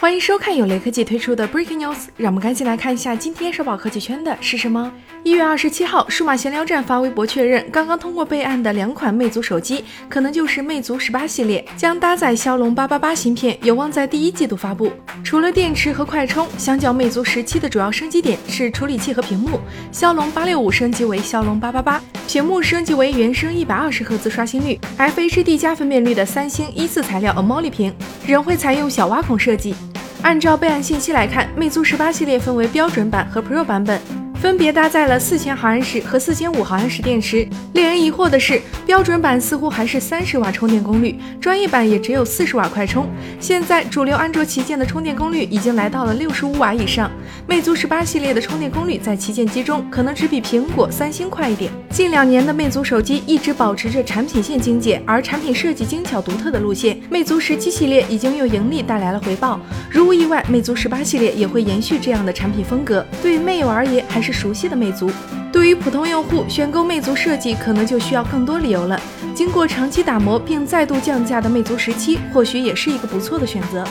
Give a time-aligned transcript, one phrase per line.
[0.00, 4.90] 欢迎收看有雷科技推出的 Breaking News，让我们赶紧来看一下今天手宝科技圈的是什么。
[5.22, 14.90] 一月二十七号，数码闲聊站发微博确认，刚刚通过备案的两款魅族手机，可能就是魅族十八系列，将搭载骁龙八八八芯片，有望在第一季度发布。
[15.22, 19.60] 除了电池和快充，相较魅族十七的主要升级点是处理器和屏幕，
[19.92, 27.94] 骁龙八六五升级为骁龙八八八，屏幕升级为原生一百二十赫兹刷新率、FHD 加分辨率的三星一四材料 AMOLED 屏，
[28.26, 29.74] 仍会采用小挖孔设计。
[30.22, 34.00] 按照备案信息来看，魅族十八系列分为标准版和 Pro 版本。
[34.40, 37.46] 分别搭载了四千毫安时和四千五毫安时电池。
[38.00, 43.06] 疑惑的是，标准版似乎还是三十瓦充电功率，专业版也只有四十瓦快充。
[43.38, 47.10] 现在主流安卓旗舰的充电功率已经来到了六十五瓦以上，
[47.46, 51.70] 魅族十八系列的充电功率在旗舰机中可能只比苹果、三星快一点。
[51.90, 63.04] 近两年的魅族手机一直保持着产品线精简而产品设计精巧独特的路线，魅族十七系列已经用盈利带来了回报，如无意外，魅族十八系列也会延续这样的产品风格。
[63.22, 64.30] 对于魅友而言，还是。
[64.40, 65.10] 熟悉的魅族，
[65.52, 69.00] 对于普通用户选购魅族设计可能就需要更多理由了。
[69.34, 73.84] 经过长期打磨并再度降价的魅族十七，或许也是一个不错的选择。